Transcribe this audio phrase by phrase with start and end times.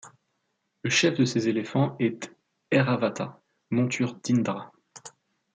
[0.81, 2.33] Le chef de ces éléphants est
[2.71, 4.71] Airavata, monture d'Indra.